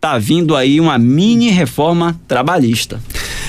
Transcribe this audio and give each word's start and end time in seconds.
tá 0.00 0.18
vindo 0.18 0.56
aí 0.56 0.80
uma 0.80 0.98
mini 0.98 1.50
reforma 1.50 2.18
trabalhista. 2.26 3.00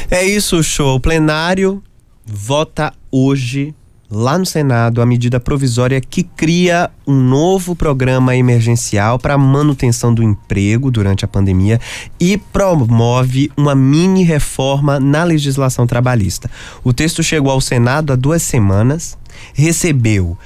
É 0.10 0.24
isso, 0.26 0.62
show. 0.62 0.98
O 0.98 1.00
plenário 1.00 1.81
vota 2.26 2.94
hoje 3.10 3.74
lá 4.12 4.38
no 4.38 4.46
Senado 4.46 5.01
a 5.01 5.05
medida 5.05 5.39
provisória 5.39 6.01
que 6.01 6.21
cria 6.21 6.91
um 7.07 7.15
novo 7.15 7.73
programa 7.73 8.35
emergencial 8.35 9.17
para 9.17 9.37
manutenção 9.37 10.13
do 10.13 10.21
emprego 10.21 10.91
durante 10.91 11.23
a 11.23 11.27
pandemia 11.29 11.79
e 12.19 12.38
promove 12.38 13.49
uma 13.55 13.73
mini 13.73 14.23
reforma 14.23 14.99
na 14.99 15.23
legislação 15.23 15.88
trabalhista. 15.88 16.52
O 16.83 16.91
texto 16.91 17.23
chegou 17.23 17.54
ao 17.54 17.61
Senado 17.61 18.11
há 18.11 18.18
duas 18.18 18.43
semanas, 18.43 19.18
recebeu 19.54 20.38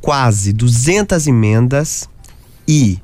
quase 0.00 0.54
200 0.54 1.26
emendas 1.26 2.08
e 2.66 2.98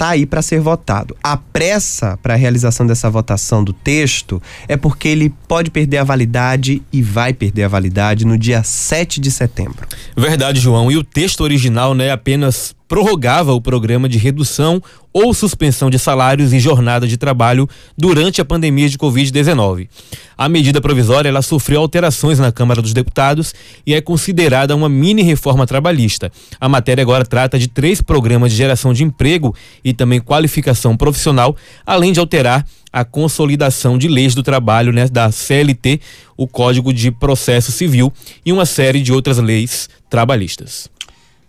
está 0.00 0.08
aí 0.08 0.24
para 0.24 0.40
ser 0.40 0.60
votado. 0.60 1.14
A 1.22 1.36
pressa 1.36 2.18
para 2.22 2.32
a 2.32 2.36
realização 2.36 2.86
dessa 2.86 3.10
votação 3.10 3.62
do 3.62 3.74
texto 3.74 4.40
é 4.66 4.74
porque 4.74 5.06
ele 5.06 5.28
pode 5.46 5.70
perder 5.70 5.98
a 5.98 6.04
validade 6.04 6.82
e 6.90 7.02
vai 7.02 7.34
perder 7.34 7.64
a 7.64 7.68
validade 7.68 8.24
no 8.24 8.38
dia 8.38 8.62
7 8.62 9.20
de 9.20 9.30
setembro. 9.30 9.86
Verdade, 10.16 10.58
João. 10.58 10.90
E 10.90 10.96
o 10.96 11.04
texto 11.04 11.42
original 11.42 11.94
né, 11.94 12.10
apenas 12.10 12.74
prorrogava 12.90 13.54
o 13.54 13.60
programa 13.60 14.08
de 14.08 14.18
redução 14.18 14.82
ou 15.12 15.32
suspensão 15.32 15.88
de 15.88 15.96
salários 15.96 16.52
e 16.52 16.58
jornada 16.58 17.06
de 17.06 17.16
trabalho 17.16 17.68
durante 17.96 18.40
a 18.40 18.44
pandemia 18.44 18.88
de 18.88 18.98
Covid-19. 18.98 19.88
A 20.36 20.48
medida 20.48 20.80
provisória 20.80 21.28
ela 21.28 21.40
sofreu 21.40 21.80
alterações 21.80 22.40
na 22.40 22.50
Câmara 22.50 22.82
dos 22.82 22.92
Deputados 22.92 23.54
e 23.86 23.94
é 23.94 24.00
considerada 24.00 24.74
uma 24.74 24.88
mini 24.88 25.22
reforma 25.22 25.68
trabalhista. 25.68 26.32
A 26.60 26.68
matéria 26.68 27.02
agora 27.02 27.24
trata 27.24 27.60
de 27.60 27.68
três 27.68 28.02
programas 28.02 28.50
de 28.50 28.58
geração 28.58 28.92
de 28.92 29.04
emprego 29.04 29.54
e 29.84 29.92
também 29.92 30.20
qualificação 30.20 30.96
profissional, 30.96 31.54
além 31.86 32.12
de 32.12 32.18
alterar 32.18 32.66
a 32.92 33.04
consolidação 33.04 33.96
de 33.96 34.08
leis 34.08 34.34
do 34.34 34.42
trabalho 34.42 34.92
né, 34.92 35.06
da 35.06 35.30
CLT, 35.30 36.00
o 36.36 36.48
Código 36.48 36.92
de 36.92 37.12
Processo 37.12 37.70
Civil 37.70 38.12
e 38.44 38.52
uma 38.52 38.66
série 38.66 39.00
de 39.00 39.12
outras 39.12 39.38
leis 39.38 39.88
trabalhistas. 40.08 40.90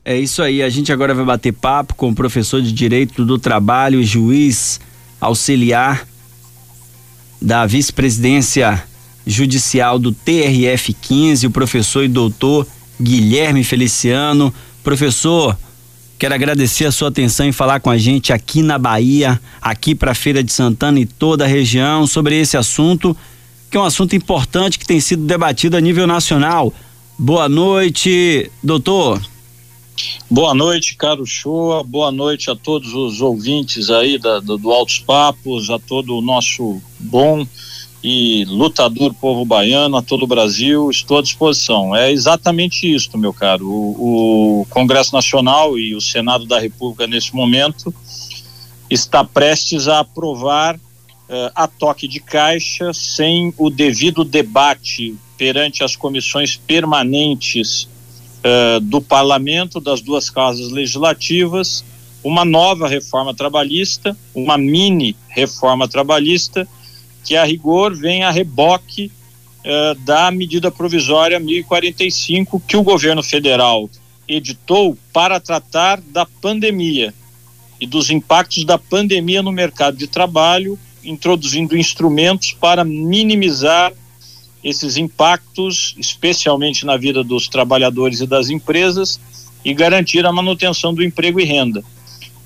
É 0.04 0.18
isso 0.18 0.42
aí, 0.42 0.64
a 0.64 0.70
gente 0.70 0.92
agora 0.92 1.14
vai 1.14 1.24
bater 1.24 1.54
papo 1.54 1.94
com 1.94 2.10
o 2.10 2.16
professor 2.16 2.60
de 2.60 2.72
Direito 2.72 3.24
do 3.24 3.38
Trabalho, 3.38 4.04
juiz 4.04 4.80
auxiliar 5.20 6.08
da 7.40 7.68
vice-presidência 7.68 8.84
judicial 9.28 10.00
do 10.00 10.12
TRF 10.12 10.92
15, 10.94 11.46
o 11.46 11.52
professor 11.52 12.04
e 12.04 12.08
doutor 12.08 12.66
Guilherme 13.00 13.64
Feliciano. 13.64 14.52
Professor, 14.84 15.56
quero 16.18 16.34
agradecer 16.34 16.86
a 16.86 16.92
sua 16.92 17.10
atenção 17.10 17.46
em 17.46 17.52
falar 17.52 17.80
com 17.80 17.92
a 17.92 17.98
gente 17.98 18.34
aqui 18.34 18.64
na 18.64 18.80
Bahia, 18.80 19.40
aqui 19.62 19.94
para 19.94 20.14
a 20.14 20.16
Feira 20.16 20.44
de 20.44 20.52
Santana 20.52 21.00
e 21.00 21.06
toda 21.06 21.46
a 21.46 21.48
região 21.48 22.08
sobre 22.08 22.40
esse 22.40 22.58
assunto, 22.58 23.16
que 23.70 23.78
é 23.78 23.80
um 23.80 23.86
assunto 23.86 24.16
importante 24.16 24.80
que 24.80 24.86
tem 24.86 25.00
sido 25.00 25.28
debatido 25.28 25.78
a 25.78 25.82
nível 25.82 26.08
nacional. 26.08 26.74
Boa 27.20 27.48
noite, 27.48 28.50
doutor. 28.64 29.22
Boa 30.30 30.54
noite, 30.54 30.96
caro 30.96 31.26
Shoa. 31.26 31.84
Boa 31.84 32.12
noite 32.12 32.50
a 32.50 32.56
todos 32.56 32.94
os 32.94 33.22
ouvintes 33.22 33.90
aí 33.90 34.18
da, 34.18 34.40
do, 34.40 34.58
do 34.58 34.72
Altos 34.72 35.00
Papos, 35.00 35.70
a 35.70 35.78
todo 35.78 36.18
o 36.18 36.22
nosso 36.22 36.82
bom 37.00 37.46
e 38.04 38.46
lutador 38.46 39.14
povo 39.14 39.46
baiano, 39.46 39.98
a 39.98 40.02
todo 40.02 40.24
o 40.24 40.28
Brasil. 40.28 40.90
Estou 40.90 41.20
à 41.20 41.22
disposição. 41.22 41.96
É 41.96 42.12
exatamente 42.12 42.92
isso, 42.92 43.16
meu 43.18 43.34
caro. 43.34 43.68
O, 43.68 44.62
o 44.62 44.66
Congresso 44.70 45.14
Nacional 45.14 45.78
e 45.78 45.94
o 45.94 46.02
Senado 46.02 46.46
da 46.46 46.60
República, 46.60 47.06
nesse 47.06 47.36
momento, 47.36 47.94
está 48.90 49.24
prestes 49.24 49.88
a 49.88 50.00
aprovar 50.00 50.76
uh, 50.76 51.52
a 51.54 51.68
toque 51.68 52.08
de 52.08 52.20
caixa, 52.20 52.94
sem 52.94 53.54
o 53.58 53.70
devido 53.70 54.24
debate 54.24 55.16
perante 55.38 55.84
as 55.84 55.96
comissões 55.96 56.56
permanentes 56.56 57.88
uh, 58.44 58.80
do 58.80 59.02
parlamento, 59.02 59.80
das 59.80 60.02
duas 60.02 60.30
casas 60.30 60.72
legislativas, 60.72 61.84
uma 62.24 62.46
nova 62.46 62.88
reforma 62.88 63.34
trabalhista, 63.34 64.16
uma 64.34 64.58
mini 64.58 65.16
reforma 65.30 65.88
trabalhista, 65.88 66.68
que 67.24 67.36
a 67.36 67.44
rigor 67.44 67.96
vem 67.96 68.24
a 68.24 68.32
reboque 68.32 69.12
uh, 69.60 69.96
da 70.02 70.32
medida 70.32 70.72
provisória 70.72 71.40
1045 71.40 72.60
que 72.68 72.78
o 72.78 72.84
governo 72.84 73.24
federal 73.24 73.90
editou 74.28 74.98
para 75.12 75.40
tratar 75.40 76.00
da 76.02 76.26
pandemia 76.26 77.14
e 77.80 77.88
dos 77.88 78.10
impactos 78.10 78.64
da 78.64 78.78
pandemia 78.78 79.42
no 79.42 79.52
mercado 79.52 79.98
de 79.98 80.08
trabalho, 80.08 80.78
introduzindo 81.04 81.76
instrumentos 81.76 82.54
para 82.54 82.84
minimizar 82.84 83.92
esses 84.64 84.98
impactos, 84.98 85.96
especialmente 85.98 86.86
na 86.86 86.98
vida 86.98 87.24
dos 87.24 87.48
trabalhadores 87.48 88.22
e 88.22 88.28
das 88.28 88.50
empresas, 88.50 89.20
e 89.64 89.74
garantir 89.74 90.26
a 90.26 90.32
manutenção 90.32 90.94
do 90.94 91.04
emprego 91.04 91.40
e 91.40 91.44
renda. 91.44 91.84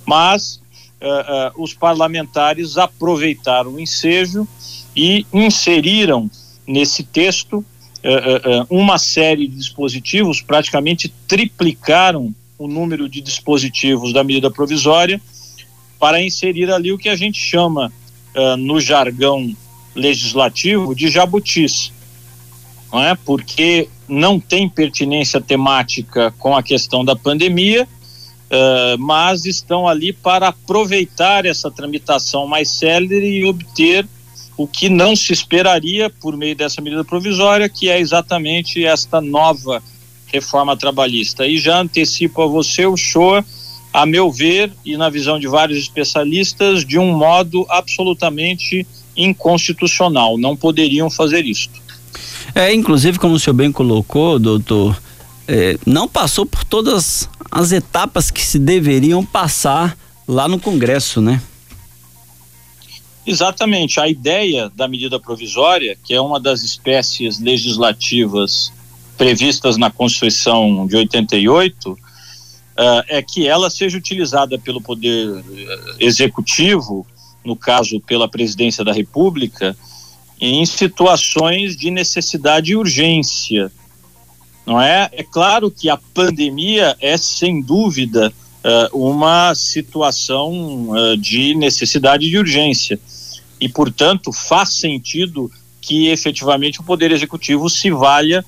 Mas 0.06 0.62
uh, 1.02 1.58
uh, 1.58 1.64
os 1.64 1.74
parlamentares 1.74 2.78
aproveitaram 2.78 3.74
o 3.74 3.80
ensejo 3.80 4.48
e 4.96 5.26
inseriram 5.34 6.30
nesse 6.68 7.03
texto 7.03 7.58
uh, 7.58 8.66
uma 8.70 8.97
série 8.97 9.47
de 9.47 9.56
dispositivos, 9.56 10.42
praticamente 10.42 11.14
triplicaram 11.28 12.34
o 12.58 12.68
número 12.68 13.09
de 13.09 13.20
dispositivos 13.20 14.14
da 14.14 14.24
medida 14.24 14.50
provisória 14.50 15.22
para 16.00 16.22
inserir 16.22 16.72
ali 16.72 16.92
o 16.92 16.97
que 16.97 17.09
a 17.09 17.16
gente 17.16 17.40
chama 17.40 17.92
no 18.58 18.82
jargão 18.82 19.56
legislativo 19.94 20.94
de 20.94 21.09
jabutis 21.09 21.92
não 22.91 23.03
é? 23.03 23.16
Porque 23.16 23.90
não 24.07 24.40
tem 24.40 24.69
pertinência 24.69 25.41
temática 25.41 26.34
com 26.38 26.56
a 26.56 26.63
questão 26.63 27.03
da 27.03 27.16
pandemia, 27.16 27.84
uh, 27.85 28.97
mas 29.00 29.46
estão 29.46 29.88
ali 29.88 30.13
para 30.13 30.50
aproveitar 30.50 31.46
essa 31.46 31.72
tramitação 31.72 32.47
mais 32.47 32.69
célere 32.69 33.40
e 33.40 33.46
obter 33.46 34.07
o 34.57 34.68
que 34.68 34.88
não 34.88 35.16
se 35.16 35.34
esperaria 35.34 36.09
por 36.09 36.38
meio 36.38 36.56
dessa 36.56 36.81
medida 36.81 37.03
provisória, 37.03 37.68
que 37.68 37.90
é 37.90 38.00
exatamente 38.00 38.85
esta 38.85 39.19
nova 39.19 39.84
reforma 40.28 40.78
trabalhista. 40.78 41.46
E 41.46 41.57
já 41.57 41.81
antecipo 41.81 42.41
a 42.41 42.47
você 42.47 42.85
o 42.85 42.96
show, 42.96 43.44
a 43.91 44.06
meu 44.06 44.31
ver 44.31 44.72
e 44.85 44.96
na 44.96 45.09
visão 45.09 45.40
de 45.40 45.47
vários 45.47 45.79
especialistas, 45.79 46.85
de 46.85 46.97
um 46.97 47.17
modo 47.17 47.66
absolutamente 47.69 48.85
inconstitucional. 49.16 50.38
Não 50.38 50.56
poderiam 50.56 51.09
fazer 51.09 51.46
isto. 51.46 51.84
É, 52.56 52.74
inclusive, 52.74 53.20
como 53.20 53.36
o 53.36 53.40
senhor 53.40 53.54
bem 53.54 53.70
colocou, 53.70 54.40
doutor, 54.40 54.98
é, 55.46 55.78
não 55.86 56.08
passou 56.08 56.46
por 56.46 56.64
todas 56.64 57.30
as 57.52 57.74
etapas 57.74 58.32
que 58.32 58.42
se 58.42 58.58
deveriam 58.58 59.26
passar 59.26 59.98
lá 60.26 60.48
no 60.48 60.58
Congresso, 60.58 61.20
né? 61.20 61.42
Exatamente. 63.28 64.00
A 64.00 64.08
ideia 64.08 64.72
da 64.74 64.88
medida 64.88 65.20
provisória, 65.20 65.98
que 66.02 66.14
é 66.14 66.22
uma 66.22 66.40
das 66.40 66.62
espécies 66.62 67.42
legislativas 67.42 68.72
previstas 69.18 69.76
na 69.76 69.92
Constituição 69.92 70.88
de 70.88 70.96
88, 70.96 71.92
uh, 71.92 71.98
é 73.08 73.22
que 73.22 73.48
ela 73.48 73.70
seja 73.70 73.98
utilizada 73.98 74.58
pelo 74.60 74.82
Poder 74.82 75.44
eh, 75.54 75.96
Executivo, 76.00 77.06
no 77.44 77.56
caso 77.56 78.00
pela 78.00 78.28
Presidência 78.28 78.84
da 78.84 78.94
República, 78.94 79.76
em 80.40 80.66
situações 80.66 81.75
de 81.75 81.90
necessidade 81.90 82.72
e 82.72 82.75
urgência. 82.75 83.72
Não 84.66 84.81
é? 84.81 85.09
É 85.12 85.23
claro 85.23 85.69
que 85.69 85.90
a 85.90 85.97
pandemia 85.97 86.97
é 87.00 87.18
sem 87.18 87.62
dúvida 87.62 88.34
uh, 88.66 88.97
uma 88.97 89.53
situação 89.53 90.90
uh, 90.90 91.18
de 91.18 91.53
necessidade 91.53 92.25
e 92.25 92.38
urgência 92.38 93.00
e, 93.62 93.70
portanto, 93.70 94.34
faz 94.34 94.73
sentido 94.73 95.52
que 95.79 96.08
efetivamente 96.08 96.81
o 96.81 96.84
Poder 96.84 97.11
Executivo 97.11 97.70
se 97.70 97.91
valha 97.91 98.43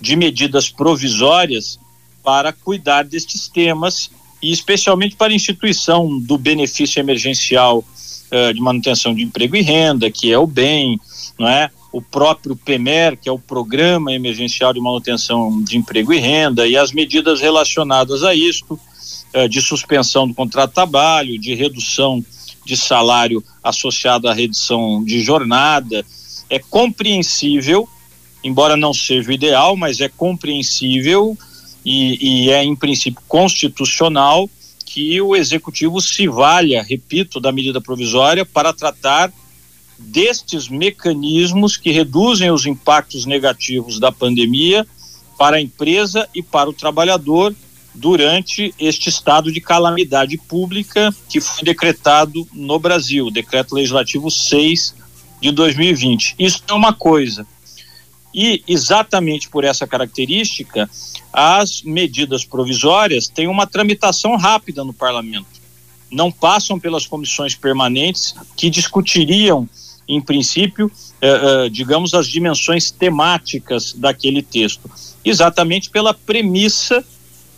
de 0.00 0.14
medidas 0.14 0.68
provisórias 0.68 1.78
para 2.22 2.52
cuidar 2.52 3.04
destes 3.04 3.48
temas 3.48 4.10
e 4.42 4.52
especialmente 4.52 5.16
para 5.16 5.32
a 5.32 5.36
instituição 5.36 6.18
do 6.18 6.36
benefício 6.36 7.00
emergencial 7.00 7.78
uh, 7.78 8.52
de 8.52 8.60
manutenção 8.60 9.14
de 9.14 9.22
emprego 9.22 9.56
e 9.56 9.62
renda, 9.62 10.10
que 10.10 10.30
é 10.30 10.38
o 10.38 10.46
bem, 10.46 11.00
não 11.38 11.48
é? 11.48 11.70
O 11.92 12.00
próprio 12.00 12.56
PEMER, 12.56 13.18
que 13.18 13.28
é 13.28 13.32
o 13.32 13.38
Programa 13.38 14.12
Emergencial 14.12 14.72
de 14.72 14.80
Manutenção 14.80 15.62
de 15.62 15.76
Emprego 15.76 16.12
e 16.12 16.18
Renda, 16.18 16.66
e 16.66 16.76
as 16.76 16.92
medidas 16.92 17.40
relacionadas 17.40 18.22
a 18.22 18.34
isto, 18.34 18.78
eh, 19.34 19.48
de 19.48 19.60
suspensão 19.60 20.26
do 20.26 20.34
contrato 20.34 20.70
de 20.70 20.74
trabalho, 20.74 21.38
de 21.38 21.54
redução 21.54 22.24
de 22.64 22.76
salário 22.76 23.42
associado 23.62 24.28
à 24.28 24.32
redução 24.32 25.04
de 25.04 25.20
jornada, 25.20 26.04
é 26.48 26.58
compreensível, 26.58 27.88
embora 28.44 28.76
não 28.76 28.92
seja 28.92 29.30
o 29.30 29.32
ideal, 29.32 29.76
mas 29.76 30.00
é 30.00 30.08
compreensível 30.08 31.36
e, 31.84 32.44
e 32.44 32.50
é 32.50 32.62
em 32.62 32.76
princípio 32.76 33.22
constitucional 33.26 34.48
que 34.84 35.20
o 35.20 35.34
executivo 35.34 36.00
se 36.00 36.28
valha, 36.28 36.82
repito, 36.82 37.40
da 37.40 37.50
medida 37.50 37.80
provisória 37.80 38.44
para 38.44 38.74
tratar 38.74 39.32
destes 39.98 40.68
mecanismos 40.68 41.76
que 41.76 41.90
reduzem 41.90 42.50
os 42.50 42.66
impactos 42.66 43.24
negativos 43.24 43.98
da 43.98 44.10
pandemia 44.10 44.86
para 45.38 45.56
a 45.56 45.60
empresa 45.60 46.28
e 46.34 46.42
para 46.42 46.70
o 46.70 46.72
trabalhador 46.72 47.54
durante 47.94 48.74
este 48.78 49.08
estado 49.08 49.52
de 49.52 49.60
calamidade 49.60 50.38
pública 50.38 51.14
que 51.28 51.40
foi 51.40 51.64
decretado 51.64 52.46
no 52.52 52.78
Brasil, 52.78 53.30
decreto 53.30 53.74
legislativo 53.74 54.30
6 54.30 54.94
de 55.40 55.50
2020. 55.50 56.36
Isso 56.38 56.62
é 56.66 56.72
uma 56.72 56.92
coisa. 56.92 57.46
E 58.34 58.62
exatamente 58.66 59.48
por 59.48 59.62
essa 59.62 59.86
característica, 59.86 60.88
as 61.32 61.82
medidas 61.82 62.44
provisórias 62.44 63.28
têm 63.28 63.46
uma 63.46 63.66
tramitação 63.66 64.36
rápida 64.36 64.84
no 64.84 64.92
parlamento. 64.92 65.60
Não 66.10 66.30
passam 66.30 66.78
pelas 66.78 67.06
comissões 67.06 67.54
permanentes 67.54 68.34
que 68.56 68.70
discutiriam, 68.70 69.68
em 70.14 70.20
princípio, 70.20 70.90
eh, 71.20 71.40
eh, 71.42 71.68
digamos, 71.70 72.12
as 72.12 72.26
dimensões 72.26 72.90
temáticas 72.90 73.94
daquele 73.94 74.42
texto. 74.42 74.90
Exatamente 75.24 75.88
pela 75.88 76.12
premissa 76.12 77.04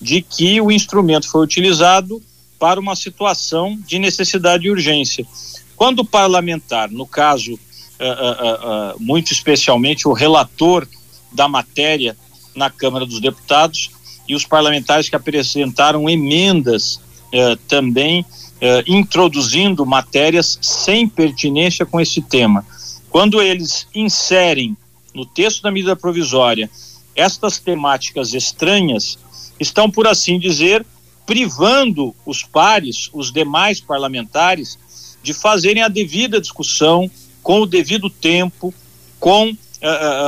de 0.00 0.22
que 0.22 0.60
o 0.60 0.70
instrumento 0.70 1.28
foi 1.28 1.42
utilizado 1.42 2.22
para 2.58 2.78
uma 2.78 2.94
situação 2.94 3.76
de 3.86 3.98
necessidade 3.98 4.66
e 4.66 4.70
urgência. 4.70 5.26
Quando 5.74 6.00
o 6.00 6.04
parlamentar, 6.04 6.90
no 6.90 7.06
caso, 7.06 7.54
uh, 7.54 9.00
muito 9.00 9.32
especialmente 9.32 10.06
o 10.06 10.12
relator 10.12 10.86
da 11.32 11.48
matéria 11.48 12.16
na 12.54 12.70
Câmara 12.70 13.04
dos 13.04 13.20
Deputados 13.20 13.90
e 14.28 14.34
os 14.34 14.44
parlamentares 14.44 15.08
que 15.08 15.16
apresentaram 15.16 16.08
emendas 16.08 17.00
eh, 17.32 17.58
também 17.66 18.24
eh, 18.60 18.84
introduzindo 18.86 19.84
matérias 19.84 20.58
sem 20.62 21.08
pertinência 21.08 21.84
com 21.84 22.00
esse 22.00 22.22
tema. 22.22 22.64
Quando 23.10 23.40
eles 23.40 23.86
inserem 23.94 24.76
no 25.14 25.24
texto 25.24 25.62
da 25.62 25.70
medida 25.70 25.94
provisória 25.94 26.68
estas 27.14 27.58
temáticas 27.58 28.34
estranhas, 28.34 29.18
estão, 29.60 29.90
por 29.90 30.06
assim 30.06 30.38
dizer, 30.38 30.84
privando 31.24 32.14
os 32.26 32.42
pares, 32.42 33.08
os 33.12 33.32
demais 33.32 33.80
parlamentares, 33.80 34.78
de 35.22 35.32
fazerem 35.32 35.82
a 35.82 35.88
devida 35.88 36.40
discussão, 36.40 37.10
com 37.42 37.60
o 37.60 37.66
devido 37.66 38.10
tempo, 38.10 38.74
com 39.20 39.50
uh, 39.50 39.56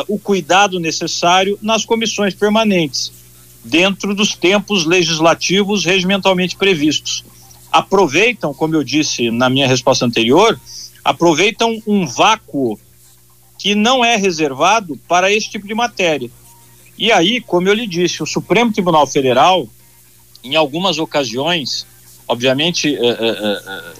o 0.08 0.18
cuidado 0.18 0.78
necessário 0.78 1.58
nas 1.60 1.84
comissões 1.84 2.34
permanentes, 2.34 3.12
dentro 3.64 4.14
dos 4.14 4.34
tempos 4.34 4.84
legislativos 4.84 5.84
regimentalmente 5.84 6.56
previstos. 6.56 7.24
Aproveitam, 7.76 8.54
como 8.54 8.74
eu 8.74 8.82
disse 8.82 9.30
na 9.30 9.50
minha 9.50 9.68
resposta 9.68 10.06
anterior, 10.06 10.58
aproveitam 11.04 11.78
um 11.86 12.06
vácuo 12.06 12.80
que 13.58 13.74
não 13.74 14.02
é 14.02 14.16
reservado 14.16 14.98
para 15.06 15.30
esse 15.30 15.50
tipo 15.50 15.66
de 15.66 15.74
matéria. 15.74 16.30
E 16.96 17.12
aí, 17.12 17.38
como 17.38 17.68
eu 17.68 17.74
lhe 17.74 17.86
disse, 17.86 18.22
o 18.22 18.26
Supremo 18.26 18.72
Tribunal 18.72 19.06
Federal, 19.06 19.68
em 20.42 20.56
algumas 20.56 20.98
ocasiões, 20.98 21.86
obviamente 22.26 22.96
eh, 22.96 22.98
eh, 22.98 23.94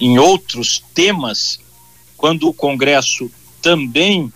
em 0.00 0.18
outros 0.18 0.82
temas, 0.94 1.60
quando 2.16 2.48
o 2.48 2.54
Congresso 2.54 3.30
também 3.60 4.32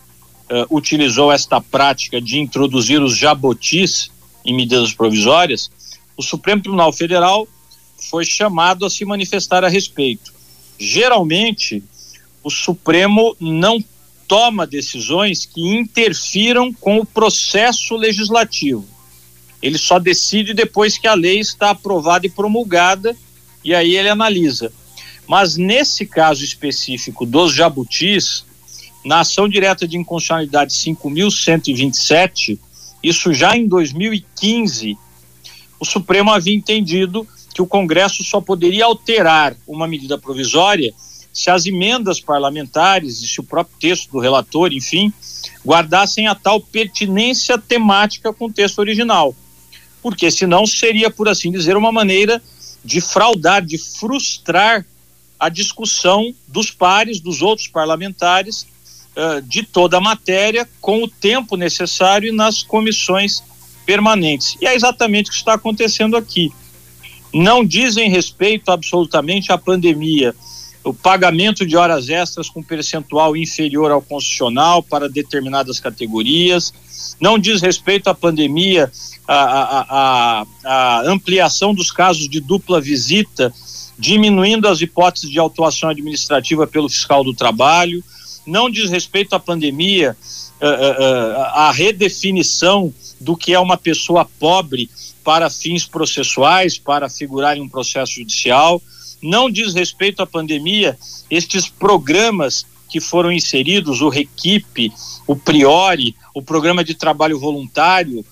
utilizou 0.71 1.33
esta 1.33 1.59
prática 1.59 2.21
de 2.21 2.39
introduzir 2.39 3.03
os 3.03 3.17
jabotis 3.17 4.11
em 4.45 4.55
medidas 4.55 4.93
provisórias, 4.93 5.71
o 6.19 6.23
Supremo 6.23 6.61
Tribunal 6.61 6.93
Federal 6.93 7.49
foi 8.09 8.25
chamado 8.25 8.87
a 8.87 8.91
se 8.91 9.05
manifestar 9.05 9.65
a 9.65 9.69
respeito. 9.69 10.33
Geralmente, 10.79 11.83
o 12.43 12.51
Supremo 12.51 13.37
não 13.41 13.83
toma 14.27 14.67
decisões 14.67 15.47
que 15.47 15.61
interfiram 15.61 16.73
com 16.73 16.99
o 16.99 17.07
processo 17.07 17.97
legislativo. 17.97 18.87
Ele 19.61 19.79
só 19.79 19.99
decide 19.99 20.55
depois 20.55 20.99
que 20.99 21.09
a 21.09 21.15
lei 21.15 21.41
está 21.41 21.71
aprovada 21.71 22.27
e 22.27 22.31
promulgada, 22.31 23.17
e 23.65 23.75
aí 23.75 23.97
ele 23.97 24.09
analisa. 24.09 24.73
Mas 25.27 25.57
nesse 25.57 26.07
caso 26.07 26.45
específico 26.45 27.27
dos 27.27 27.55
jabutis, 27.55 28.45
na 29.05 29.21
ação 29.21 29.49
direta 29.49 29.87
de 29.87 29.97
inconstitucionalidade 29.97 30.73
5.127, 30.73 32.59
isso 33.03 33.33
já 33.33 33.57
em 33.57 33.67
2015, 33.67 34.97
o 35.81 35.85
Supremo 35.85 36.31
havia 36.31 36.55
entendido 36.55 37.27
que 37.59 37.63
o 37.63 37.67
Congresso 37.67 38.23
só 38.23 38.41
poderia 38.41 38.85
alterar 38.85 39.57
uma 39.67 39.89
medida 39.89 40.17
provisória 40.17 40.95
se 41.33 41.51
as 41.51 41.67
emendas 41.67 42.21
parlamentares 42.21 43.21
e 43.21 43.27
se 43.27 43.41
o 43.41 43.43
próprio 43.43 43.77
texto 43.81 44.13
do 44.13 44.21
relator, 44.21 44.73
enfim, 44.73 45.13
guardassem 45.67 46.29
a 46.29 46.37
tal 46.37 46.61
pertinência 46.61 47.59
temática 47.59 48.33
com 48.33 48.47
o 48.47 48.53
texto 48.53 48.79
original. 48.79 49.35
Porque 50.01 50.31
senão 50.31 50.69
seria, 50.69 51.11
por 51.11 51.29
assim 51.29 51.51
dizer, 51.51 51.77
uma 51.77 51.91
maneira 51.91 52.41
de 52.85 53.01
fraudar, 53.01 53.67
de 53.67 53.77
frustrar 53.77 54.87
a 55.37 55.49
discussão 55.49 56.33
dos 56.47 56.71
pares, 56.71 57.19
dos 57.19 57.43
outros 57.43 57.67
parlamentares, 57.67 58.69
uh, 59.17 59.43
de 59.43 59.65
toda 59.65 59.97
a 59.97 60.01
matéria, 60.01 60.69
com 60.81 61.03
o 61.03 61.09
tempo 61.09 61.57
necessário 61.57 62.33
nas 62.33 62.63
comissões 62.63 63.43
permanentes. 63.85 64.57
E 64.61 64.67
é 64.69 64.77
exatamente 64.77 65.27
o 65.27 65.33
que 65.33 65.39
está 65.39 65.55
acontecendo 65.55 66.17
aqui. 66.17 66.53
Não 67.33 67.65
dizem 67.65 68.11
respeito 68.11 68.71
absolutamente 68.71 69.53
à 69.53 69.59
pandemia, 69.59 70.35
o 70.85 70.95
pagamento 70.95 71.67
de 71.67 71.77
horas 71.77 72.09
extras 72.09 72.49
com 72.49 72.63
percentual 72.63 73.37
inferior 73.37 73.91
ao 73.91 74.01
constitucional 74.01 74.83
para 74.83 75.09
determinadas 75.09 75.79
categorias, 75.81 76.73
não 77.21 77.39
diz 77.39 77.61
respeito 77.61 78.09
à 78.09 78.15
pandemia, 78.15 78.91
a, 79.27 79.35
a, 79.35 79.87
a, 79.91 80.47
a 80.65 81.03
ampliação 81.11 81.75
dos 81.75 81.91
casos 81.91 82.29
de 82.29 82.41
dupla 82.41 82.81
visita, 82.81 83.53
diminuindo 83.99 84.67
as 84.69 84.81
hipóteses 84.81 85.29
de 85.29 85.39
autuação 85.39 85.91
administrativa 85.91 86.67
pelo 86.67 86.89
fiscal 86.89 87.23
do 87.23 87.35
trabalho, 87.35 88.03
não 88.47 88.71
diz 88.71 88.89
respeito 88.89 89.35
à 89.35 89.41
pandemia, 89.41 90.17
a 90.61 91.71
redefinição 91.73 92.93
do 93.21 93.37
que 93.37 93.55
é 93.55 93.61
uma 93.61 93.77
pessoa 93.77 94.29
pobre 94.39 94.91
para 95.25 95.51
fins 95.51 95.87
processuais, 95.87 96.79
para 96.79 97.09
figurar 97.09 97.57
em 97.57 97.61
um 97.61 97.69
processo 97.69 98.15
judicial 98.15 98.83
não 99.23 99.51
diz 99.51 99.75
respeito 99.75 100.23
à 100.23 100.27
pandemia, 100.27 100.97
estes 101.31 101.69
programas 101.69 102.67
que 102.89 103.01
foram 103.01 103.31
inseridos, 103.31 104.01
o 104.01 104.09
Requipe, 104.09 104.93
o 105.27 105.37
Priori, 105.37 106.15
o 106.35 106.41
programa 106.41 106.83
de 106.83 106.95
trabalho 106.95 107.39
voluntário, 107.39 108.25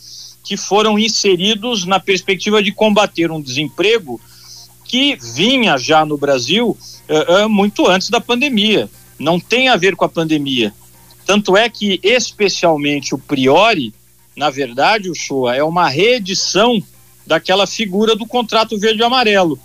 que 0.42 0.56
foram 0.56 0.98
inseridos 0.98 1.84
na 1.84 2.00
perspectiva 2.00 2.62
de 2.62 2.72
combater 2.72 3.30
um 3.30 3.40
desemprego 3.40 4.20
que 4.84 5.16
vinha 5.16 5.76
já 5.76 6.06
no 6.06 6.16
Brasil 6.16 6.76
uh, 7.08 7.44
uh, 7.44 7.48
muito 7.48 7.86
antes 7.88 8.08
da 8.08 8.20
pandemia. 8.20 8.88
Não 9.18 9.40
tem 9.40 9.68
a 9.68 9.76
ver 9.76 9.96
com 9.96 10.04
a 10.04 10.08
pandemia. 10.08 10.72
Tanto 11.26 11.56
é 11.56 11.68
que, 11.68 12.00
especialmente 12.02 13.14
o 13.14 13.18
Priori, 13.18 13.92
na 14.34 14.48
verdade, 14.48 15.10
o 15.10 15.14
Shoa, 15.14 15.56
é 15.56 15.62
uma 15.62 15.88
reedição 15.88 16.80
daquela 17.26 17.66
figura 17.66 18.14
do 18.14 18.24
contrato 18.24 18.78
verde 18.78 19.00
e 19.00 19.04
amarelo 19.04 19.60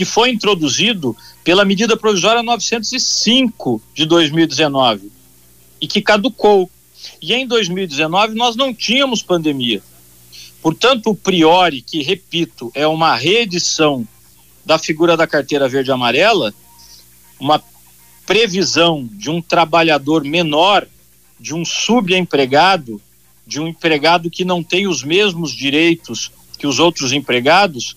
que 0.00 0.04
foi 0.06 0.30
introduzido 0.30 1.14
pela 1.44 1.62
medida 1.62 1.94
provisória 1.94 2.42
905 2.42 3.82
de 3.94 4.06
2019 4.06 5.12
e 5.78 5.86
que 5.86 6.00
caducou. 6.00 6.70
E 7.20 7.34
em 7.34 7.46
2019 7.46 8.34
nós 8.34 8.56
não 8.56 8.72
tínhamos 8.72 9.22
pandemia. 9.22 9.82
Portanto, 10.62 11.10
o 11.10 11.14
priori, 11.14 11.82
que 11.82 12.02
repito, 12.02 12.72
é 12.74 12.86
uma 12.86 13.14
reedição 13.14 14.08
da 14.64 14.78
figura 14.78 15.18
da 15.18 15.26
carteira 15.26 15.68
verde 15.68 15.92
amarela, 15.92 16.54
uma 17.38 17.62
previsão 18.30 19.08
de 19.10 19.28
um 19.28 19.42
trabalhador 19.42 20.22
menor, 20.22 20.86
de 21.40 21.52
um 21.52 21.64
subempregado, 21.64 23.02
de 23.44 23.60
um 23.60 23.66
empregado 23.66 24.30
que 24.30 24.44
não 24.44 24.62
tem 24.62 24.86
os 24.86 25.02
mesmos 25.02 25.50
direitos 25.50 26.30
que 26.56 26.64
os 26.64 26.78
outros 26.78 27.10
empregados, 27.12 27.96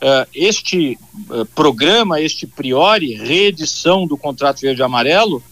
uh, 0.00 0.28
este 0.32 0.96
uh, 1.28 1.44
programa, 1.56 2.20
este 2.20 2.46
priori, 2.46 3.14
reedição 3.14 4.06
do 4.06 4.16
contrato 4.16 4.60
verde 4.60 4.80
amarelo, 4.80 5.42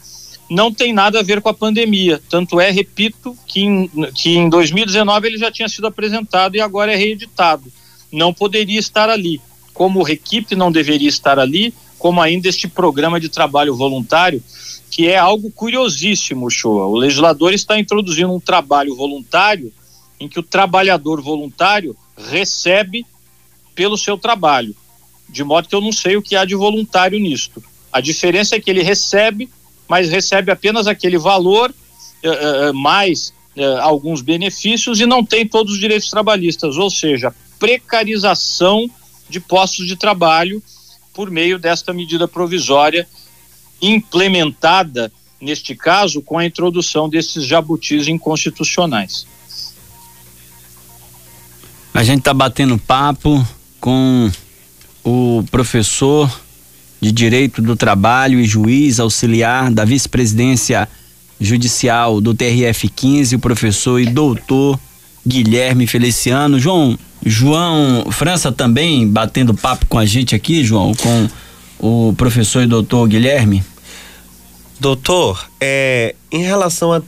não 0.49 0.73
tem 0.73 0.93
nada 0.93 1.19
a 1.19 1.25
ver 1.25 1.41
com 1.41 1.49
a 1.49 1.55
pandemia. 1.55 2.23
Tanto 2.31 2.61
é, 2.61 2.71
repito, 2.71 3.37
que 3.45 3.63
em, 3.63 3.89
que 4.15 4.37
em 4.37 4.49
2019 4.49 5.27
ele 5.27 5.39
já 5.39 5.51
tinha 5.51 5.69
sido 5.69 5.89
apresentado 5.89 6.55
e 6.55 6.61
agora 6.61 6.93
é 6.93 6.97
reeditado. 6.97 7.73
Não 8.13 8.33
poderia 8.33 8.79
estar 8.79 9.11
ali. 9.11 9.41
Como 9.75 9.99
o 9.99 10.05
Requipe 10.05 10.55
não 10.55 10.71
deveria 10.71 11.09
estar 11.09 11.41
ali, 11.41 11.75
como 11.99 12.21
ainda 12.21 12.49
este 12.49 12.69
programa 12.69 13.19
de 13.19 13.29
trabalho 13.29 13.75
voluntário, 13.75 14.43
que 14.91 15.09
é 15.09 15.17
algo 15.17 15.51
curiosíssimo, 15.51 16.51
Shoa. 16.51 16.87
O 16.87 16.97
legislador 16.97 17.53
está 17.53 17.79
introduzindo 17.79 18.33
um 18.33 18.41
trabalho 18.41 18.95
voluntário 18.95 19.73
em 20.19 20.29
que 20.29 20.39
o 20.39 20.43
trabalhador 20.43 21.21
voluntário 21.21 21.97
recebe 22.17 23.05
pelo 23.75 23.97
seu 23.97 24.17
trabalho. 24.17 24.75
de 25.29 25.43
modo 25.43 25.69
que 25.69 25.75
eu 25.75 25.81
não 25.81 25.91
sei 25.91 26.17
o 26.17 26.23
que 26.23 26.37
há 26.37 26.45
de 26.45 26.55
voluntário 26.55 27.19
nisto. 27.19 27.63
A 27.93 28.01
diferença 28.01 28.55
é 28.55 28.61
que 28.61 28.71
ele 28.71 28.83
recebe, 28.83 29.51
mas 29.89 30.09
recebe 30.09 30.53
apenas 30.53 30.87
aquele 30.87 31.19
valor 31.19 31.75
uh, 32.25 32.71
uh, 32.71 32.75
mais 32.75 33.35
uh, 33.57 33.81
alguns 33.81 34.23
benefícios 34.23 35.01
e 35.01 35.05
não 35.05 35.25
tem 35.25 35.45
todos 35.45 35.73
os 35.73 35.81
direitos 35.81 36.11
trabalhistas, 36.11 36.77
ou 36.77 36.89
seja, 36.89 37.35
precarização 37.59 38.89
de 39.29 39.41
postos 39.41 39.87
de 39.87 39.97
trabalho 39.97 40.63
por 41.17 41.31
meio 41.31 41.59
desta 41.59 41.95
medida 41.95 42.29
provisória 42.29 43.09
implementada, 43.81 45.11
neste 45.41 45.75
caso, 45.75 46.21
com 46.21 46.37
a 46.37 46.45
introdução 46.45 47.09
desses 47.09 47.47
jabutis 47.47 48.07
inconstitucionais. 48.07 49.27
A 51.95 52.05
gente 52.05 52.19
está 52.19 52.35
batendo 52.35 52.77
papo 52.77 53.43
com 53.81 54.31
o 55.03 55.43
professor 55.51 56.31
de 57.01 57.11
Direito 57.11 57.63
do 57.63 57.75
Trabalho 57.75 58.39
e 58.39 58.45
juiz 58.45 59.01
auxiliar 59.01 59.71
da 59.73 59.87
Vice-Presidência 59.87 60.87
Judicial 61.41 62.21
do 62.21 62.35
TRF 62.35 62.91
15, 62.91 63.37
o 63.37 63.39
professor 63.39 63.99
e 63.99 64.05
doutor 64.05 64.79
Guilherme 65.27 65.87
Feliciano. 65.87 66.59
João, 66.59 66.99
João 67.25 68.07
França 68.11 68.53
também 68.53 69.09
batendo 69.09 69.55
papo 69.55 69.87
com 69.87 69.99
a 69.99 70.07
gente 70.07 70.35
aqui, 70.35 70.63
João, 70.65 70.93
com 70.95 71.29
o 71.79 72.15
professor 72.15 72.63
e 72.63 72.67
doutor 72.67 73.09
Guilherme. 73.09 73.65
Doutor, 74.79 75.49
é, 75.61 76.15
em 76.31 76.43
relação 76.43 76.93
a 76.93 77.01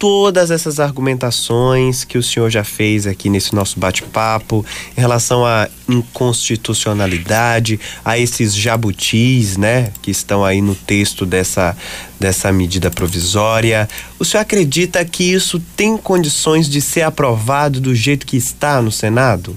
todas 0.00 0.50
essas 0.50 0.80
argumentações 0.80 2.04
que 2.04 2.16
o 2.16 2.22
senhor 2.22 2.48
já 2.48 2.64
fez 2.64 3.06
aqui 3.06 3.28
nesse 3.28 3.54
nosso 3.54 3.78
bate-papo 3.78 4.64
em 4.96 5.00
relação 5.00 5.44
à 5.44 5.68
inconstitucionalidade, 5.86 7.78
a 8.02 8.18
esses 8.18 8.56
jabutis, 8.56 9.58
né, 9.58 9.92
que 10.00 10.10
estão 10.10 10.42
aí 10.42 10.62
no 10.62 10.74
texto 10.74 11.26
dessa, 11.26 11.76
dessa 12.18 12.50
medida 12.50 12.90
provisória. 12.90 13.86
O 14.18 14.24
senhor 14.24 14.40
acredita 14.40 15.04
que 15.04 15.22
isso 15.22 15.60
tem 15.76 15.98
condições 15.98 16.66
de 16.66 16.80
ser 16.80 17.02
aprovado 17.02 17.78
do 17.78 17.94
jeito 17.94 18.26
que 18.26 18.38
está 18.38 18.80
no 18.80 18.90
Senado? 18.90 19.54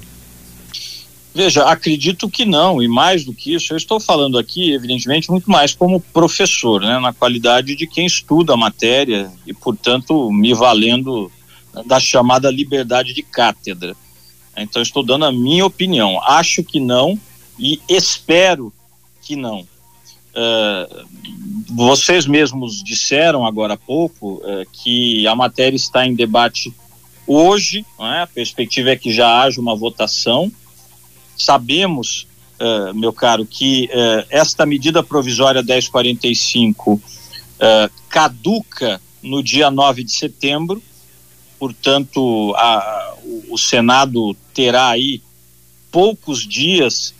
Veja, 1.35 1.63
acredito 1.63 2.29
que 2.29 2.45
não, 2.45 2.81
e 2.81 2.87
mais 2.87 3.25
do 3.25 3.33
que 3.33 3.55
isso, 3.55 3.73
eu 3.73 3.77
estou 3.77 3.99
falando 3.99 4.37
aqui, 4.37 4.71
evidentemente, 4.71 5.31
muito 5.31 5.49
mais 5.49 5.73
como 5.73 5.99
professor, 5.99 6.81
né, 6.81 6.99
na 6.99 7.11
qualidade 7.11 7.75
de 7.75 7.87
quem 7.87 8.05
estuda 8.05 8.53
a 8.53 8.57
matéria 8.57 9.31
e, 9.47 9.51
portanto, 9.51 10.31
me 10.31 10.53
valendo 10.53 11.31
da 11.87 11.99
chamada 11.99 12.51
liberdade 12.51 13.13
de 13.15 13.23
cátedra. 13.23 13.95
Então, 14.55 14.79
estou 14.79 15.01
dando 15.01 15.25
a 15.25 15.31
minha 15.31 15.65
opinião. 15.65 16.21
Acho 16.21 16.63
que 16.63 16.79
não 16.79 17.19
e 17.57 17.79
espero 17.89 18.71
que 19.21 19.35
não. 19.35 19.61
Uh, 19.61 21.07
vocês 21.69 22.27
mesmos 22.27 22.83
disseram 22.83 23.45
agora 23.45 23.73
há 23.73 23.77
pouco 23.77 24.35
uh, 24.35 24.65
que 24.71 25.27
a 25.27 25.35
matéria 25.35 25.75
está 25.75 26.05
em 26.05 26.13
debate 26.13 26.73
hoje, 27.25 27.85
é? 27.99 28.21
a 28.21 28.27
perspectiva 28.27 28.91
é 28.91 28.95
que 28.95 29.11
já 29.11 29.41
haja 29.41 29.61
uma 29.61 29.75
votação 29.75 30.51
Sabemos, 31.37 32.27
uh, 32.59 32.93
meu 32.93 33.13
caro, 33.13 33.45
que 33.45 33.89
uh, 33.91 34.25
esta 34.29 34.65
medida 34.65 35.03
provisória 35.03 35.61
1045 35.61 36.93
uh, 36.93 37.01
eh, 37.59 37.89
caduca 38.09 39.01
no 39.21 39.41
dia 39.41 39.71
9 39.71 40.03
de 40.03 40.11
setembro, 40.11 40.81
portanto, 41.57 42.53
a, 42.57 43.15
o, 43.23 43.53
o, 43.53 43.57
Senado 43.57 44.35
terá 44.53 44.89
aí 44.89 45.21
poucos 45.91 46.45
dias 46.45 47.13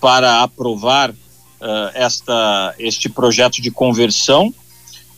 para 0.00 0.42
aprovar 0.42 1.12
esta, 1.94 2.74
este 2.78 3.08
projeto 3.08 3.60
de 3.60 3.72
conversão 3.72 4.54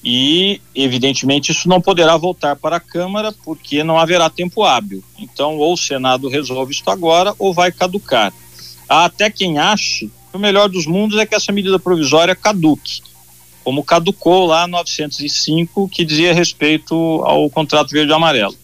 e, 0.03 0.61
evidentemente, 0.75 1.51
isso 1.51 1.69
não 1.69 1.81
poderá 1.81 2.17
voltar 2.17 2.57
para 2.57 2.77
a 2.77 2.81
Câmara 2.81 3.33
porque 3.45 3.83
não 3.83 3.99
haverá 3.99 4.31
tempo 4.31 4.63
hábil. 4.63 5.03
Então, 5.19 5.57
ou 5.57 5.75
o 5.75 5.77
Senado 5.77 6.29
resolve 6.29 6.73
isto 6.73 6.89
agora 6.91 7.35
ou 7.39 7.53
vai 7.53 7.73
caducar. 7.73 8.33
Há 8.89 9.07
até 9.07 9.29
quem 9.31 9.59
ache 9.59 10.11
que 10.31 10.37
o 10.37 10.39
melhor 10.39 10.69
dos 10.69 10.87
mundos 10.87 11.19
é 11.19 11.27
que 11.27 11.35
essa 11.35 11.53
medida 11.53 11.79
provisória 11.79 12.35
caduque, 12.35 13.03
como 13.65 13.85
caducou 13.85 14.47
lá 14.47 14.67
905, 14.67 15.89
que 15.89 16.05
dizia 16.05 16.33
respeito 16.33 16.95
ao 17.25 17.51
contrato 17.51 17.91
verde 17.91 18.13
e 18.13 18.15
amarelo. 18.15 18.57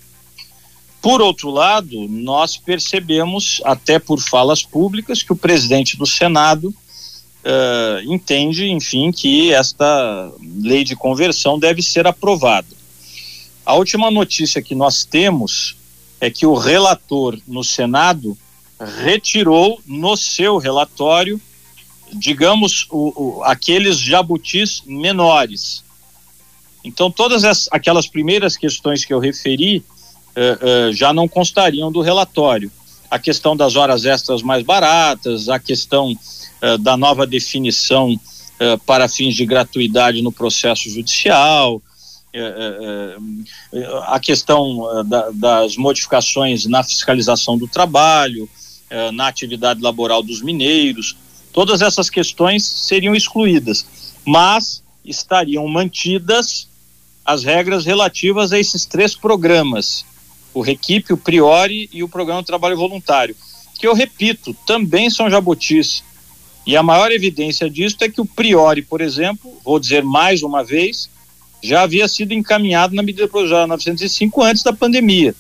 Por 1.03 1.21
outro 1.21 1.51
lado, 1.51 2.09
nós 2.09 2.57
percebemos, 2.57 3.61
até 3.65 3.99
por 3.99 4.19
falas 4.21 4.63
públicas, 4.63 5.23
que 5.23 5.33
o 5.33 5.37
presidente 5.37 5.99
do 5.99 6.07
Senado 6.07 6.75
uh, 7.45 8.13
entende, 8.13 8.71
enfim, 8.71 9.13
que 9.13 9.53
esta 9.53 10.33
lei 10.63 10.83
de 10.83 10.97
conversão 10.97 11.59
deve 11.59 11.83
ser 11.83 12.07
aprovada. 12.07 12.67
A 13.65 13.75
última 13.75 14.11
notícia 14.11 14.63
que 14.63 14.75
nós 14.75 15.05
temos 15.05 15.77
é 16.21 16.31
que 16.31 16.47
o 16.47 16.55
relator 16.55 17.39
no 17.47 17.63
Senado 17.63 18.37
retirou 19.03 19.81
no 19.87 20.17
seu 20.17 20.59
relatório, 20.59 21.41
digamos, 22.13 22.87
o, 22.91 23.39
o, 23.39 23.45
aqueles 23.45 23.99
jabutis 23.99 24.83
menores. 24.87 25.85
Então, 26.83 27.11
todas 27.11 27.45
as, 27.45 27.69
aquelas 27.71 28.07
primeiras 28.07 28.57
questões 28.57 29.05
que 29.05 29.15
eu 29.15 29.19
referi 29.19 29.79
uh, 29.79 30.91
uh, 30.91 30.93
já 30.93 31.13
não 31.13 31.27
constariam 31.27 31.91
do 31.91 32.03
relatório. 32.03 32.71
A 33.11 33.19
questão 33.19 33.57
das 33.57 33.77
horas 33.77 34.05
extras 34.05 34.43
mais 34.43 34.65
baratas, 34.65 35.49
a 35.49 35.59
questão 35.59 36.17
eh, 36.65 36.79
da 36.79 36.97
nova 36.97 37.27
definição 37.27 38.15
uh, 38.15 38.79
para 38.87 39.07
fins 39.07 39.35
de 39.35 39.45
gratuidade 39.45 40.23
no 40.23 40.33
processo 40.33 40.89
judicial, 40.89 41.77
uh, 41.77 43.43
a 44.07 44.19
questão 44.19 45.05
da, 45.05 45.31
das 45.31 45.77
modificações 45.77 46.65
na 46.65 46.83
fiscalização 46.83 47.59
do 47.59 47.69
trabalho, 47.69 48.49
na 49.13 49.27
atividade 49.27 49.81
laboral 49.83 50.23
dos 50.23 50.41
mineiros, 50.41 51.17
todas 51.53 51.83
essas 51.83 52.09
questões 52.09 52.65
seriam 52.65 53.15
excluídas, 53.15 53.85
mas 54.25 54.85
estariam 55.05 55.67
mantidas 55.67 56.69
as 57.25 57.43
regras 57.43 57.85
relativas 57.85 58.53
a 58.53 58.59
esses 58.59 58.87
três 58.87 59.17
programas, 59.17 60.05
o 60.55 60.63
Requipe, 60.63 61.13
o 61.13 61.17
Priori 61.17 61.91
e 61.93 62.03
o 62.03 62.09
Programa 62.09 62.41
de 62.41 62.47
Trabalho 62.47 62.77
Voluntário, 62.77 63.37
que 63.79 63.87
eu 63.87 63.93
repito, 63.93 64.55
também 64.67 65.11
são 65.11 65.29
jabutis 65.29 66.03
e 66.67 66.77
a 66.77 66.83
maior 66.83 67.13
evidência 67.13 67.69
disso 67.69 67.97
é 68.01 68.09
que 68.09 68.21
o 68.21 68.27
Priori, 68.27 68.81
por 68.81 69.01
exemplo, 69.01 69.55
vou 69.63 69.79
dizer 69.79 70.03
mais 70.03 70.43
uma 70.43 70.65
vez, 70.65 71.11
já 71.63 71.83
havia 71.83 72.09
sido 72.09 72.33
encaminhado 72.33 72.95
na 72.95 73.03
medida 73.03 73.29
provisória 73.29 73.67
905 73.67 74.43
antes 74.43 74.63
da 74.63 74.73
pandemia. 74.73 75.35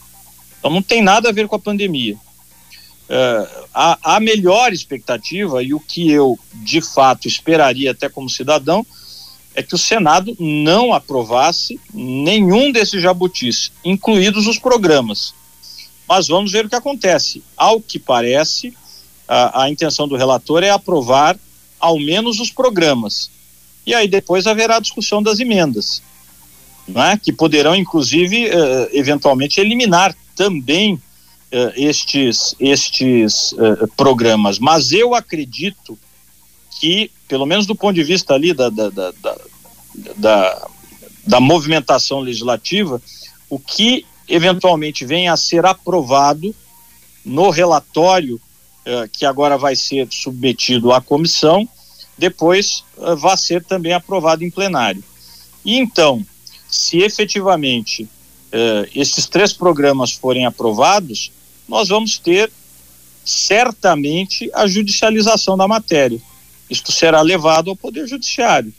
Então 0.58 0.70
não 0.70 0.82
tem 0.82 1.02
nada 1.02 1.28
a 1.28 1.32
ver 1.32 1.48
com 1.48 1.56
a 1.56 1.58
pandemia. 1.58 2.14
Uh, 2.14 3.66
a, 3.74 4.16
a 4.16 4.20
melhor 4.20 4.72
expectativa 4.72 5.62
e 5.62 5.74
o 5.74 5.80
que 5.80 6.10
eu 6.10 6.38
de 6.54 6.80
fato 6.80 7.28
esperaria 7.28 7.90
até 7.90 8.08
como 8.08 8.30
cidadão 8.30 8.86
é 9.54 9.62
que 9.62 9.74
o 9.74 9.78
Senado 9.78 10.36
não 10.38 10.92
aprovasse 10.92 11.78
nenhum 11.92 12.72
desses 12.72 13.00
jabutis, 13.00 13.70
incluídos 13.84 14.46
os 14.46 14.58
programas. 14.58 15.34
Mas 16.08 16.26
vamos 16.28 16.52
ver 16.52 16.66
o 16.66 16.68
que 16.68 16.74
acontece. 16.74 17.42
Ao 17.56 17.80
que 17.80 17.98
parece, 17.98 18.74
a, 19.28 19.62
a 19.62 19.70
intenção 19.70 20.06
do 20.06 20.16
relator 20.16 20.62
é 20.62 20.70
aprovar 20.70 21.38
ao 21.78 21.98
menos 21.98 22.40
os 22.40 22.50
programas. 22.50 23.30
E 23.86 23.94
aí 23.94 24.08
depois 24.08 24.46
haverá 24.46 24.76
a 24.76 24.80
discussão 24.80 25.22
das 25.22 25.40
emendas, 25.40 26.02
né, 26.88 27.18
que 27.22 27.32
poderão, 27.32 27.74
inclusive, 27.74 28.48
uh, 28.48 28.88
eventualmente 28.92 29.60
eliminar 29.60 30.16
também 30.34 30.94
uh, 30.94 31.00
estes, 31.76 32.54
estes 32.58 33.52
uh, 33.52 33.86
programas. 33.96 34.58
Mas 34.58 34.92
eu 34.92 35.14
acredito 35.14 35.98
que, 36.80 37.10
pelo 37.28 37.46
menos 37.46 37.66
do 37.66 37.74
ponto 37.74 37.94
de 37.94 38.02
vista 38.02 38.34
ali 38.34 38.52
da, 38.52 38.68
da, 38.68 38.90
da, 38.90 39.10
da, 39.22 39.36
da, 40.16 40.68
da 41.26 41.40
movimentação 41.40 42.20
legislativa, 42.20 43.00
o 43.48 43.58
que 43.58 44.04
eventualmente 44.28 45.04
venha 45.04 45.32
a 45.32 45.36
ser 45.36 45.64
aprovado 45.66 46.54
no 47.24 47.50
relatório 47.50 48.40
eh, 48.86 49.08
que 49.10 49.24
agora 49.24 49.56
vai 49.56 49.74
ser 49.74 50.06
submetido 50.10 50.92
à 50.92 51.00
comissão, 51.00 51.66
depois 52.18 52.84
uh, 52.98 53.16
vai 53.16 53.36
ser 53.36 53.64
também 53.64 53.94
aprovado 53.94 54.44
em 54.44 54.50
plenário. 54.50 55.02
E 55.64 55.78
então, 55.78 56.24
se 56.68 56.98
efetivamente 56.98 58.02
uh, 58.02 58.86
esses 58.94 59.26
três 59.26 59.54
programas 59.54 60.12
forem 60.12 60.44
aprovados, 60.44 61.32
nós 61.66 61.88
vamos 61.88 62.18
ter 62.18 62.52
certamente 63.24 64.50
a 64.52 64.66
judicialização 64.66 65.56
da 65.56 65.66
matéria. 65.66 66.20
Isto 66.68 66.92
será 66.92 67.22
levado 67.22 67.70
ao 67.70 67.76
Poder 67.76 68.06
Judiciário. 68.06 68.72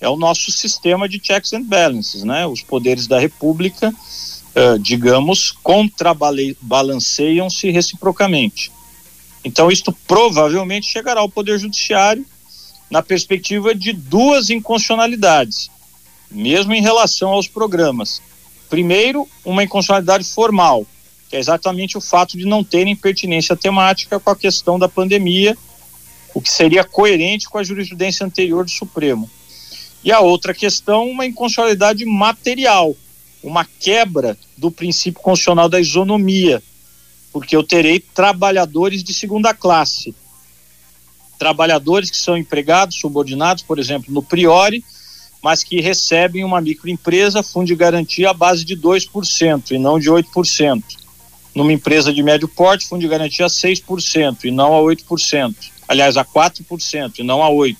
É 0.00 0.08
o 0.08 0.16
nosso 0.16 0.50
sistema 0.52 1.08
de 1.08 1.20
checks 1.22 1.52
and 1.52 1.62
balances, 1.62 2.22
né? 2.22 2.46
Os 2.46 2.62
poderes 2.62 3.06
da 3.06 3.18
República, 3.18 3.90
uh, 3.90 4.78
digamos, 4.78 5.50
contrabalanceiam-se 5.50 7.70
reciprocamente. 7.70 8.70
Então, 9.44 9.70
isto 9.70 9.92
provavelmente 10.06 10.86
chegará 10.86 11.20
ao 11.20 11.28
Poder 11.28 11.58
Judiciário 11.58 12.24
na 12.90 13.02
perspectiva 13.02 13.74
de 13.74 13.92
duas 13.92 14.50
inconstitucionalidades, 14.50 15.70
mesmo 16.30 16.74
em 16.74 16.82
relação 16.82 17.30
aos 17.30 17.48
programas. 17.48 18.20
Primeiro, 18.68 19.28
uma 19.44 19.62
inconstitucionalidade 19.62 20.24
formal, 20.24 20.86
que 21.28 21.36
é 21.36 21.38
exatamente 21.38 21.96
o 21.96 22.00
fato 22.00 22.36
de 22.36 22.44
não 22.44 22.62
terem 22.62 22.96
pertinência 22.96 23.56
temática 23.56 24.20
com 24.20 24.30
a 24.30 24.36
questão 24.36 24.78
da 24.78 24.88
pandemia, 24.88 25.56
o 26.34 26.40
que 26.40 26.50
seria 26.50 26.84
coerente 26.84 27.48
com 27.48 27.58
a 27.58 27.64
jurisprudência 27.64 28.26
anterior 28.26 28.64
do 28.64 28.70
Supremo. 28.70 29.30
E 30.06 30.12
a 30.12 30.20
outra 30.20 30.54
questão, 30.54 31.10
uma 31.10 31.26
inconstitucionalidade 31.26 32.04
material, 32.04 32.96
uma 33.42 33.64
quebra 33.64 34.38
do 34.56 34.70
princípio 34.70 35.20
constitucional 35.20 35.68
da 35.68 35.80
isonomia, 35.80 36.62
porque 37.32 37.56
eu 37.56 37.64
terei 37.64 37.98
trabalhadores 37.98 39.02
de 39.02 39.12
segunda 39.12 39.52
classe, 39.52 40.14
trabalhadores 41.36 42.08
que 42.08 42.16
são 42.16 42.36
empregados, 42.36 43.00
subordinados, 43.00 43.64
por 43.64 43.80
exemplo, 43.80 44.14
no 44.14 44.22
Priori, 44.22 44.84
mas 45.42 45.64
que 45.64 45.80
recebem 45.80 46.44
uma 46.44 46.60
microempresa, 46.60 47.42
fundo 47.42 47.66
de 47.66 47.74
garantia 47.74 48.30
à 48.30 48.32
base 48.32 48.64
de 48.64 48.76
2% 48.76 49.72
e 49.72 49.78
não 49.78 49.98
de 49.98 50.08
8%. 50.08 50.84
Numa 51.52 51.72
empresa 51.72 52.12
de 52.12 52.22
médio 52.22 52.46
porte, 52.46 52.86
fundo 52.86 53.00
de 53.00 53.08
garantia 53.08 53.46
a 53.46 53.48
6% 53.48 54.44
e 54.44 54.52
não 54.52 54.72
a 54.72 54.80
8%. 54.80 55.56
Aliás, 55.88 56.16
a 56.16 56.24
4% 56.24 57.18
e 57.18 57.22
não 57.24 57.42
a 57.42 57.50
8%. 57.50 57.76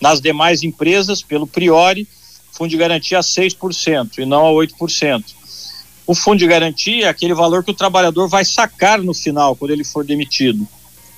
Nas 0.00 0.20
demais 0.20 0.62
empresas, 0.62 1.22
pelo 1.22 1.46
Priori, 1.46 2.06
fundo 2.52 2.70
de 2.70 2.76
garantia 2.76 3.18
a 3.18 3.22
6% 3.22 4.18
e 4.18 4.26
não 4.26 4.46
a 4.46 4.50
8%. 4.50 5.24
O 6.06 6.14
fundo 6.14 6.38
de 6.38 6.46
garantia 6.46 7.06
é 7.06 7.08
aquele 7.08 7.34
valor 7.34 7.64
que 7.64 7.70
o 7.70 7.74
trabalhador 7.74 8.28
vai 8.28 8.44
sacar 8.44 9.02
no 9.02 9.12
final, 9.12 9.56
quando 9.56 9.72
ele 9.72 9.84
for 9.84 10.04
demitido. 10.04 10.66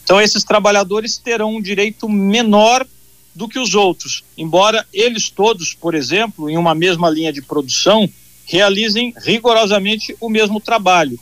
Então, 0.02 0.20
esses 0.20 0.42
trabalhadores 0.42 1.18
terão 1.18 1.56
um 1.56 1.61
direito 1.61 2.08
menor 2.08 2.87
do 3.35 3.47
que 3.47 3.58
os 3.58 3.75
outros, 3.75 4.25
embora 4.37 4.85
eles 4.92 5.28
todos, 5.28 5.75
por 5.75 5.94
exemplo, 5.94 6.49
em 6.49 6.56
uma 6.56 6.75
mesma 6.75 7.08
linha 7.11 7.32
de 7.32 7.42
produção, 7.42 8.08
realizem 8.47 9.12
rigorosamente 9.18 10.16
o 10.18 10.28
mesmo 10.28 10.61
trabalho. 10.61 11.20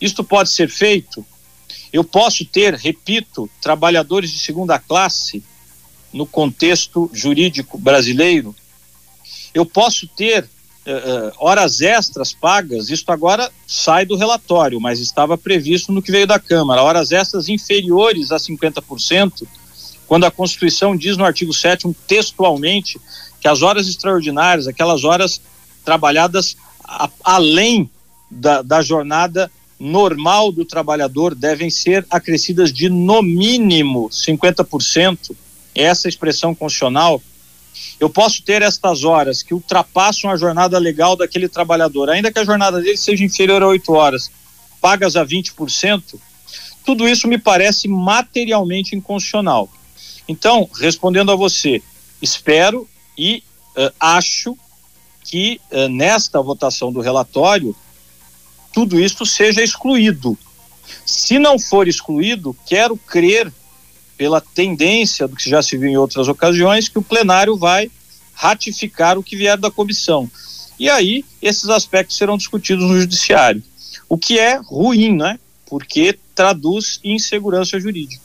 Isto 0.00 0.22
pode 0.22 0.50
ser 0.50 0.70
feito. 0.70 1.26
Eu 1.92 2.04
posso 2.04 2.44
ter, 2.44 2.74
repito, 2.74 3.50
trabalhadores 3.60 4.30
de 4.30 4.38
segunda 4.38 4.78
classe 4.78 5.42
no 6.12 6.26
contexto 6.26 7.10
jurídico 7.12 7.78
brasileiro. 7.78 8.54
Eu 9.54 9.64
posso 9.64 10.06
ter 10.06 10.44
uh, 10.44 11.32
horas 11.38 11.80
extras 11.80 12.32
pagas, 12.32 12.90
isto 12.90 13.10
agora 13.10 13.50
sai 13.66 14.04
do 14.04 14.16
relatório, 14.16 14.80
mas 14.80 15.00
estava 15.00 15.38
previsto 15.38 15.92
no 15.92 16.02
que 16.02 16.12
veio 16.12 16.26
da 16.26 16.38
Câmara, 16.38 16.82
horas 16.82 17.12
extras 17.12 17.48
inferiores 17.48 18.32
a 18.32 18.36
50%, 18.36 19.46
quando 20.06 20.24
a 20.24 20.30
Constituição 20.30 20.96
diz 20.96 21.16
no 21.16 21.24
artigo 21.24 21.52
7 21.52 21.94
textualmente 22.06 23.00
que 23.40 23.48
as 23.48 23.62
horas 23.62 23.88
extraordinárias, 23.88 24.68
aquelas 24.68 25.04
horas 25.04 25.40
trabalhadas 25.84 26.56
a, 26.84 27.08
além 27.24 27.90
da, 28.30 28.62
da 28.62 28.82
jornada 28.82 29.50
normal 29.78 30.52
do 30.52 30.64
trabalhador, 30.64 31.34
devem 31.34 31.68
ser 31.70 32.06
acrescidas 32.08 32.72
de 32.72 32.88
no 32.88 33.20
mínimo 33.20 34.08
50%, 34.10 35.34
essa 35.74 36.08
expressão 36.08 36.54
constitucional 36.54 37.22
eu 37.98 38.10
posso 38.10 38.42
ter 38.42 38.62
estas 38.62 39.04
horas 39.04 39.42
que 39.42 39.54
ultrapassam 39.54 40.30
a 40.30 40.36
jornada 40.36 40.78
legal 40.78 41.16
daquele 41.16 41.48
trabalhador, 41.48 42.10
ainda 42.10 42.32
que 42.32 42.38
a 42.38 42.44
jornada 42.44 42.80
dele 42.80 42.96
seja 42.96 43.24
inferior 43.24 43.62
a 43.62 43.68
8 43.68 43.92
horas, 43.92 44.30
pagas 44.80 45.16
a 45.16 45.24
20%, 45.24 46.18
tudo 46.84 47.08
isso 47.08 47.28
me 47.28 47.38
parece 47.38 47.86
materialmente 47.88 48.96
inconstitucional. 48.96 49.70
Então, 50.26 50.68
respondendo 50.80 51.30
a 51.30 51.36
você, 51.36 51.82
espero 52.20 52.88
e 53.16 53.42
uh, 53.76 53.92
acho 54.00 54.56
que 55.24 55.60
uh, 55.70 55.88
nesta 55.88 56.42
votação 56.42 56.92
do 56.92 57.00
relatório 57.00 57.74
tudo 58.72 58.98
isso 58.98 59.24
seja 59.24 59.62
excluído. 59.62 60.36
Se 61.06 61.38
não 61.38 61.58
for 61.58 61.86
excluído, 61.86 62.56
quero 62.66 62.96
crer 62.96 63.52
pela 64.16 64.40
tendência 64.40 65.26
do 65.26 65.36
que 65.36 65.48
já 65.48 65.62
se 65.62 65.76
viu 65.76 65.88
em 65.88 65.96
outras 65.96 66.28
ocasiões, 66.28 66.88
que 66.88 66.98
o 66.98 67.02
plenário 67.02 67.56
vai 67.56 67.90
ratificar 68.34 69.18
o 69.18 69.22
que 69.22 69.36
vier 69.36 69.56
da 69.56 69.70
comissão. 69.70 70.30
E 70.78 70.88
aí, 70.88 71.24
esses 71.40 71.68
aspectos 71.68 72.16
serão 72.16 72.36
discutidos 72.36 72.88
no 72.88 73.00
judiciário. 73.00 73.62
O 74.08 74.18
que 74.18 74.38
é 74.38 74.56
ruim, 74.56 75.16
né? 75.16 75.38
Porque 75.66 76.18
traduz 76.34 77.00
insegurança 77.04 77.78
jurídica. 77.78 78.22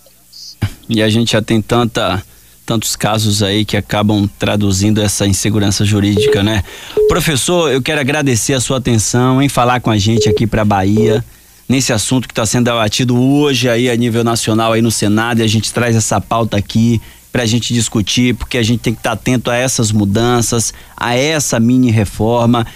E 0.90 1.02
a 1.02 1.10
gente 1.10 1.34
já 1.34 1.42
tem 1.42 1.62
tanta 1.62 2.24
tantos 2.66 2.98
casos 2.98 3.42
aí 3.42 3.64
que 3.64 3.78
acabam 3.78 4.30
traduzindo 4.38 5.02
essa 5.02 5.26
insegurança 5.26 5.86
jurídica, 5.86 6.44
né? 6.44 6.66
Professor, 7.08 7.72
eu 7.72 7.82
quero 7.82 8.02
agradecer 8.02 8.54
a 8.54 8.60
sua 8.60 8.78
atenção 8.78 9.42
em 9.42 9.48
falar 9.48 9.80
com 9.80 9.90
a 9.90 9.98
gente 9.98 10.28
aqui 10.28 10.46
para 10.46 10.66
Bahia 10.66 11.24
nesse 11.68 11.92
assunto 11.92 12.28
que 12.28 12.32
está 12.32 12.46
sendo 12.46 12.66
debatido 12.66 13.20
hoje 13.20 13.70
aí 13.70 13.90
a 13.90 13.96
nível 13.96 14.24
nacional 14.24 14.74
aí 14.74 14.82
no 14.82 14.92
Senado 14.92 15.40
e 15.40 15.44
a 15.44 15.48
gente 15.48 15.74
traz 15.74 15.96
essa 15.96 16.22
pauta 16.22 16.58
aqui 16.58 17.02
para 17.32 17.44
a 17.44 17.46
gente 17.46 17.74
discutir, 17.74 18.34
porque 18.36 18.58
a 18.58 18.64
gente 18.64 18.80
tem 18.80 18.94
que 18.94 19.00
estar 19.00 19.12
tá 19.12 19.14
atento 19.14 19.52
a 19.52 19.56
essas 19.56 19.92
mudanças, 19.92 20.74
a 20.96 21.16
essa 21.16 21.60
mini 21.60 21.92
reforma 21.92 22.66